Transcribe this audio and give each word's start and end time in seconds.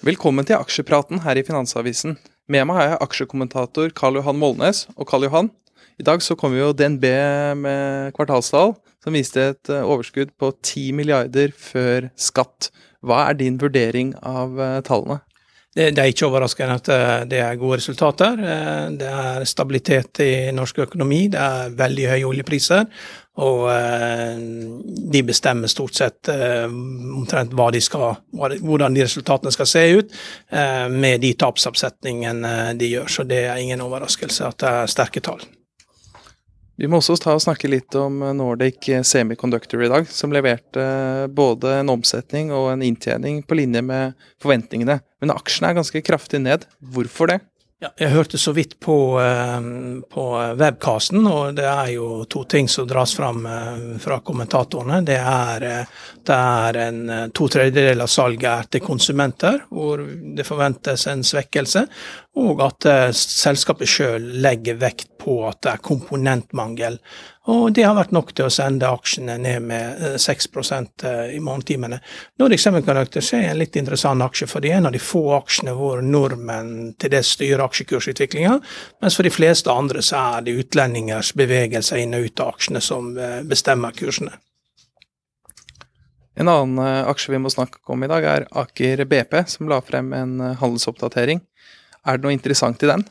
Velkommen 0.00 0.46
til 0.48 0.56
aksjepraten 0.56 1.18
her 1.26 1.36
i 1.36 1.42
Finansavisen. 1.44 2.14
Med 2.48 2.64
meg 2.64 2.78
har 2.78 2.86
jeg 2.86 3.00
aksjekommentator 3.04 3.90
Karl 3.92 4.16
Johan 4.16 4.38
Molnes. 4.40 4.86
Og 4.96 5.04
Karl 5.10 5.26
Johan, 5.26 5.50
i 6.00 6.06
dag 6.08 6.22
så 6.24 6.32
kommer 6.40 6.56
jo 6.56 6.70
DNB 6.72 7.04
med 7.60 8.14
kvartalstall 8.16 8.72
som 9.04 9.12
viste 9.12 9.50
et 9.50 9.68
eh, 9.68 9.84
overskudd 9.84 10.32
på 10.40 10.54
10 10.56 10.96
milliarder 10.96 11.52
før 11.52 12.08
skatt. 12.16 12.70
Hva 13.04 13.26
er 13.26 13.36
din 13.42 13.60
vurdering 13.60 14.14
av 14.24 14.56
eh, 14.56 14.78
tallene? 14.88 15.20
Det, 15.76 15.90
det, 15.92 16.00
er 16.00 16.14
ikke 16.14 16.30
overraskende 16.30 16.78
at 16.80 16.88
eh, 16.96 17.14
det 17.28 17.44
er 17.44 17.60
gode 17.60 17.82
resultater. 17.82 18.40
Det 18.96 19.12
er 19.20 19.44
stabilitet 19.52 20.24
i 20.24 20.32
norsk 20.56 20.80
økonomi, 20.86 21.26
det 21.36 21.44
er 21.44 21.76
veldig 21.76 22.08
høye 22.14 22.30
oljepriser. 22.32 22.88
Og 23.40 23.68
de 25.12 25.22
bestemmer 25.24 25.70
stort 25.72 25.96
sett 25.96 26.28
omtrent 26.28 27.54
hva 27.56 27.70
de 27.72 27.80
skal, 27.80 28.18
hvordan 28.36 28.96
de 28.96 29.06
resultatene 29.06 29.52
skal 29.54 29.68
se 29.70 29.84
ut, 29.96 30.18
med 30.92 31.24
de 31.24 31.30
tapsoppsetningene 31.40 32.74
de 32.76 32.90
gjør. 32.94 33.08
Så 33.08 33.24
det 33.28 33.46
er 33.46 33.62
ingen 33.62 33.80
overraskelse 33.86 34.50
at 34.50 34.60
det 34.60 34.74
er 34.82 34.92
sterke 34.92 35.24
tall. 35.24 35.40
Vi 36.80 36.88
må 36.88 36.96
også 36.96 37.18
ta 37.20 37.34
og 37.36 37.42
snakke 37.44 37.68
litt 37.68 37.92
om 38.00 38.22
Nordic 38.38 38.86
Semiconductor 39.04 39.82
i 39.84 39.90
dag, 39.92 40.06
som 40.08 40.32
leverte 40.32 40.84
både 41.28 41.74
en 41.82 41.92
omsetning 41.92 42.54
og 42.56 42.70
en 42.72 42.84
inntjening 42.86 43.42
på 43.44 43.58
linje 43.58 43.82
med 43.84 44.16
forventningene. 44.40 44.96
Men 45.20 45.34
aksjene 45.34 45.74
er 45.74 45.76
ganske 45.76 46.00
kraftig 46.06 46.40
ned. 46.40 46.64
Hvorfor 46.80 47.28
det? 47.34 47.42
Ja, 47.80 47.88
jeg 47.96 48.10
hørte 48.12 48.38
så 48.38 48.52
vidt 48.52 48.74
på, 48.80 48.94
eh, 49.20 49.60
på 50.12 50.24
webcasten, 50.60 51.24
og 51.26 51.54
det 51.56 51.64
er 51.64 51.86
jo 51.94 52.26
to 52.28 52.42
ting 52.44 52.66
som 52.68 52.84
dras 52.84 53.14
fram 53.16 53.46
eh, 53.48 53.78
fra 53.98 54.18
kommentatorene. 54.20 54.98
Det 55.00 55.16
er, 55.16 55.64
eh, 55.64 56.02
det 56.28 56.36
er 56.36 56.78
en 56.82 57.30
to 57.32 57.48
tredjedeler 57.48 58.04
av 58.04 58.12
salget 58.12 58.50
er 58.50 58.68
til 58.68 58.84
konsumenter, 58.84 59.62
hvor 59.72 60.04
det 60.36 60.44
forventes 60.44 61.06
en 61.08 61.24
svekkelse. 61.24 61.86
Og 62.44 62.60
at 62.66 62.84
selskapet 63.16 63.88
sjøl 63.88 64.28
legger 64.44 64.76
vekt 64.78 65.16
på 65.24 65.40
at 65.48 65.62
det 65.64 65.72
er 65.72 65.84
komponentmangel 65.88 67.00
og 67.48 67.72
det 67.72 67.86
har 67.86 67.94
vært 67.96 68.12
nok 68.12 68.34
til 68.36 68.44
å 68.44 68.52
sende 68.52 68.88
aksjene 68.92 69.38
ned 69.40 69.64
med 69.64 70.18
6 70.20 70.48
eh, 70.60 70.82
eh, 71.08 71.20
i 71.36 71.40
morgentimene. 71.40 71.96
Nordic 72.38 72.60
Semiconductor 72.60 73.24
er 73.38 73.46
en 73.48 73.58
litt 73.58 73.78
interessant 73.80 74.20
aksje, 74.22 74.48
for 74.50 74.60
det 74.60 74.74
er 74.74 74.80
en 74.82 74.90
av 74.90 74.92
de 74.92 75.00
få 75.00 75.22
aksjene 75.38 75.72
hvor 75.78 76.02
nordmenn 76.04 76.92
til 77.00 77.14
det 77.14 77.22
styrer 77.24 77.64
aksjekursutviklinga, 77.64 78.58
mens 79.00 79.16
for 79.16 79.24
de 79.24 79.32
fleste 79.32 79.72
andre 79.72 80.04
så 80.04 80.20
er 80.36 80.44
det 80.44 80.58
utlendingers 80.60 81.32
bevegelser 81.38 82.02
inn 82.02 82.18
og 82.18 82.28
ut 82.28 82.44
av 82.44 82.52
aksjene 82.52 82.84
som 82.84 83.14
eh, 83.16 83.40
bestemmer 83.48 83.96
kursene. 83.96 84.36
En 86.40 86.48
annen 86.48 87.08
aksje 87.08 87.32
vi 87.32 87.40
må 87.40 87.50
snakke 87.52 87.80
om 87.92 88.04
i 88.04 88.08
dag, 88.08 88.24
er 88.24 88.46
Aker 88.56 89.02
BP, 89.08 89.34
som 89.50 89.68
la 89.68 89.80
frem 89.84 90.12
en 90.16 90.38
handelsoppdatering. 90.60 91.40
Er 92.08 92.16
det 92.16 92.24
noe 92.24 92.36
interessant 92.36 92.80
i 92.84 92.88
den? 92.88 93.04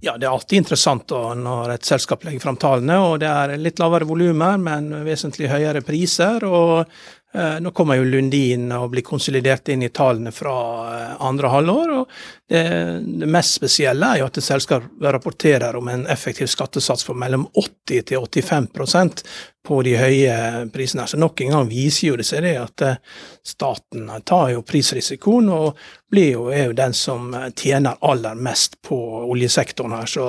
Ja, 0.00 0.14
det 0.16 0.24
er 0.24 0.32
alltid 0.32 0.62
interessant 0.62 1.12
når 1.12 1.74
et 1.74 1.84
selskap 1.84 2.22
legger 2.24 2.40
fram 2.40 2.56
tallene, 2.56 2.96
og 3.04 3.18
det 3.20 3.28
er 3.28 3.52
litt 3.60 3.82
lavere 3.82 4.08
volumer, 4.08 4.56
men 4.56 4.88
vesentlig 5.04 5.50
høyere 5.52 5.82
priser. 5.84 6.46
og 6.48 6.88
Nå 7.32 7.70
kommer 7.70 7.94
jo 7.94 8.04
Lundin 8.10 8.72
og 8.74 8.88
blir 8.90 9.04
konsolidert 9.06 9.68
inn 9.70 9.84
i 9.86 9.92
tallene 9.94 10.32
fra 10.34 10.54
eh, 10.90 11.12
andre 11.22 11.52
halvår. 11.52 11.92
og 12.00 12.08
det, 12.50 12.62
det, 13.06 13.28
mest 13.30 13.54
spesielle 13.60 14.08
er 14.08 14.18
jo 14.18 14.26
at 14.26 14.40
selskapet 14.42 14.88
selskap 14.90 15.12
rapporterer 15.14 15.76
om 15.76 15.88
en 15.88 16.06
effektiv 16.10 16.46
skattesats 16.50 17.04
på 17.06 17.14
mellom 17.14 17.46
80 17.54 18.02
til 18.10 18.18
85% 18.18 19.22
på 19.66 19.82
de 19.86 19.94
høye 20.00 20.66
prisene. 20.74 21.06
Så 21.06 21.20
nok 21.20 21.40
en 21.40 21.54
gang 21.54 21.70
viser 21.70 22.08
jo 22.08 22.18
det 22.18 22.26
seg 22.26 22.42
det 22.42 22.56
at 22.58 22.86
eh, 22.86 22.98
staten 23.46 24.10
tar 24.26 24.50
jo 24.56 24.66
prisrisikoen 24.66 25.52
og 25.54 25.78
blir 26.10 26.32
jo, 26.34 26.48
er 26.50 26.66
jo 26.70 26.76
den 26.82 26.96
som 26.98 27.30
tjener 27.54 28.00
aller 28.02 28.34
mest 28.34 28.80
på 28.82 28.98
oljesektoren 29.30 29.94
her. 30.00 30.10
Så 30.10 30.26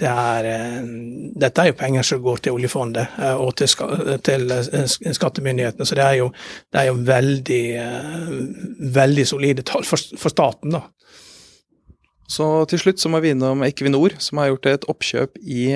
det 0.00 0.10
er, 0.10 0.46
eh, 0.50 0.78
dette 1.38 1.62
er 1.62 1.70
jo 1.70 1.76
penger 1.78 2.06
som 2.06 2.22
går 2.22 2.42
til 2.42 2.56
oljefondet 2.56 3.18
eh, 3.18 3.34
og 3.38 3.54
til, 3.58 3.70
til 4.26 4.54
skattemyndighetene, 5.14 5.86
så 5.86 5.98
det 5.98 6.06
er 6.06 6.18
jo, 6.18 6.30
det 6.72 6.80
er 6.80 6.88
jo 6.90 6.96
veldig, 7.06 7.64
veldig 8.98 9.26
solide 9.30 9.66
tall 9.66 9.86
for, 9.86 10.02
for 10.18 10.34
staten, 10.34 10.74
da. 10.74 10.84
Så 12.30 12.46
til 12.70 12.80
slutt 12.80 13.02
så 13.02 13.10
må 13.12 13.20
vi 13.20 13.34
innom 13.34 13.62
Equinor, 13.66 14.16
som 14.18 14.40
har 14.40 14.48
gjort 14.50 14.70
et 14.70 14.88
oppkjøp 14.90 15.38
i 15.44 15.68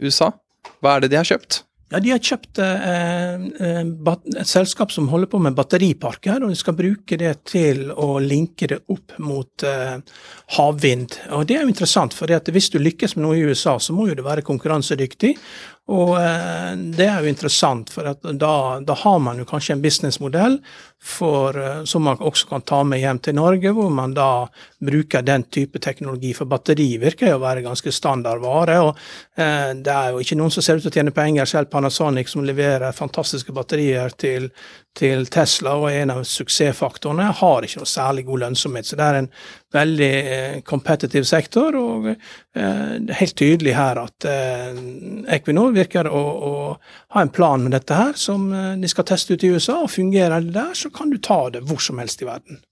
USA. 0.00 0.32
Hva 0.80 0.96
er 0.96 1.04
det 1.04 1.12
de 1.12 1.20
har 1.20 1.28
kjøpt? 1.28 1.63
Ja, 1.92 2.00
De 2.00 2.10
har 2.10 2.22
kjøpt 2.22 2.58
eh, 2.64 3.34
eh 3.60 3.82
et 3.84 4.48
selskap 4.48 4.92
som 4.92 5.08
holder 5.12 5.28
på 5.30 5.38
med 5.42 5.54
batteriparker, 5.54 6.42
og 6.42 6.50
de 6.50 6.56
skal 6.58 6.76
bruke 6.78 7.18
det 7.20 7.34
til 7.50 7.90
å 7.92 8.18
linke 8.22 8.68
det 8.70 8.80
opp 8.90 9.14
mot 9.18 9.62
eh, 9.62 10.00
havvind. 10.56 11.18
Og 11.36 11.46
Det 11.46 11.58
er 11.58 11.62
jo 11.62 11.72
interessant, 11.72 12.16
for 12.16 12.26
hvis 12.26 12.70
du 12.72 12.80
lykkes 12.80 13.16
med 13.16 13.26
noe 13.26 13.38
i 13.38 13.44
USA, 13.44 13.76
så 13.78 13.92
må 13.92 14.08
jo 14.08 14.16
det 14.18 14.24
være 14.26 14.46
konkurransedyktig. 14.46 15.34
Og 15.92 16.14
eh, 16.16 16.70
det 16.96 17.04
er 17.04 17.20
jo 17.20 17.28
interessant, 17.28 17.90
for 17.92 18.06
da, 18.08 18.52
da, 18.80 18.94
har 19.02 19.18
man 19.20 19.36
jo 19.36 19.44
kanskje 19.44 19.74
en 19.74 19.82
businessmodell 19.84 20.56
for, 20.96 21.58
eh, 21.60 21.82
som 21.84 22.06
man 22.08 22.22
også 22.24 22.48
kan 22.48 22.64
ta 22.64 22.78
med 22.88 23.02
hjem 23.02 23.20
til 23.20 23.36
Norge, 23.36 23.72
hvor 23.76 23.90
man 23.92 24.14
da 24.16 24.46
bruker 24.80 25.26
den 25.26 25.44
type 25.52 25.82
teknologi. 25.84 26.32
For 26.32 26.48
batteri 26.48 26.94
virker 27.02 27.34
jo 27.34 27.36
å 27.36 27.42
være 27.44 27.66
ganske 27.66 27.92
standard 27.92 28.40
vare. 28.40 28.78
og 28.80 28.96
eh, 29.36 29.74
Det 29.76 29.92
er 29.92 30.14
jo 30.14 30.24
ikke 30.24 30.38
noen 30.40 30.54
som 30.54 30.64
ser 30.64 30.80
ut 30.80 30.86
til 30.86 30.94
å 30.94 30.96
tjene 30.96 31.12
penger, 31.12 31.52
selv 31.52 31.68
Panasonic, 31.74 32.32
som 32.32 32.48
leverer 32.48 32.96
fantastiske 32.96 33.52
batterier 33.52 34.16
til, 34.16 34.48
til 34.94 35.26
Tesla 35.32 35.74
og 35.80 35.88
er 35.90 36.04
en 36.04 36.12
av 36.14 36.20
suksessfaktorene, 36.28 37.26
har 37.40 37.66
ikke 37.66 37.80
noe 37.82 37.90
særlig 37.90 38.24
god 38.28 38.44
lønnsomhet. 38.44 38.86
Så 38.86 38.98
det 38.98 39.06
er 39.06 39.18
en 39.18 39.30
veldig 39.74 40.10
eh, 40.34 40.58
competitive 40.66 41.26
sektor, 41.26 41.74
og 41.78 42.10
eh, 42.12 42.92
det 43.02 43.10
er 43.10 43.20
helt 43.20 43.36
tydelig 43.40 43.74
her 43.74 44.00
at 44.04 44.28
eh, 44.30 44.78
Equinor 45.34 45.74
virker 45.74 46.06
å, 46.06 46.22
å, 46.22 46.52
ha 47.16 47.24
en 47.24 47.32
plan 47.34 47.64
med 47.64 47.74
dette 47.74 47.98
her, 47.98 48.14
som 48.18 48.46
de 48.50 48.90
skal 48.90 49.08
teste 49.08 49.34
ut 49.34 49.46
i 49.46 49.50
USA. 49.54 49.80
og 49.82 49.90
Fungerer 49.94 50.46
det 50.46 50.54
der, 50.54 50.72
så 50.78 50.92
kan 50.94 51.10
du 51.10 51.18
ta 51.18 51.48
det 51.50 51.64
hvor 51.66 51.82
som 51.82 51.98
helst 52.02 52.22
i 52.22 52.30
verden. 52.30 52.62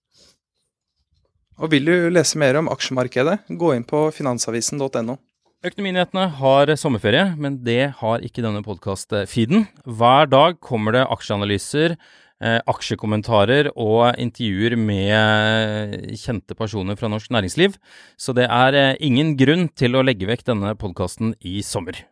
Og 1.62 1.70
Vil 1.74 1.86
du 1.86 2.08
lese 2.10 2.38
mer 2.38 2.58
om 2.58 2.70
aksjemarkedet, 2.72 3.42
gå 3.50 3.74
inn 3.76 3.84
på 3.86 4.06
finansavisen.no. 4.14 5.18
Økonominyhetene 5.62 6.26
har 6.40 6.72
sommerferie, 6.74 7.36
men 7.38 7.60
det 7.62 7.92
har 8.00 8.24
ikke 8.26 8.42
denne 8.42 8.64
podkast-feeden. 8.66 9.68
Hver 9.86 10.26
dag 10.26 10.58
kommer 10.58 10.96
det 10.96 11.06
aksjeanalyser 11.06 11.94
Eh, 12.42 12.58
aksjekommentarer 12.66 13.68
og 13.78 14.16
intervjuer 14.18 14.74
med 14.74 16.16
kjente 16.18 16.56
personer 16.58 16.98
fra 16.98 17.06
norsk 17.12 17.30
næringsliv. 17.30 17.76
Så 18.18 18.34
det 18.34 18.48
er 18.50 18.74
eh, 18.74 18.96
ingen 18.98 19.36
grunn 19.38 19.68
til 19.78 19.94
å 19.94 20.02
legge 20.02 20.26
vekk 20.26 20.48
denne 20.50 20.74
podkasten 20.74 21.36
i 21.38 21.60
sommer. 21.62 22.02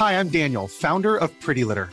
Hi, 0.00 0.18
I'm 0.18 0.34
Daniel, 0.34 0.66
founder 0.66 1.14
of 1.14 1.30
Pretty 1.38 1.62
Litter. 1.62 1.92